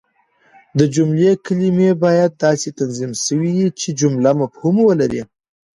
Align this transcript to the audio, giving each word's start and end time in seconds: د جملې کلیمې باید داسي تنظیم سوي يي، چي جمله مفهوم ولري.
د 0.77 0.79
جملې 0.95 1.31
کلیمې 1.45 1.91
باید 2.03 2.31
داسي 2.43 2.69
تنظیم 2.79 3.11
سوي 3.25 3.51
يي، 3.59 3.67
چي 3.79 3.89
جمله 4.01 4.31
مفهوم 4.41 4.75
ولري. 4.89 5.21